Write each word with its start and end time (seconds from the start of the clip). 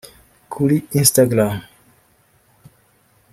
Kuri 0.53 0.77
Instagram 0.99 1.53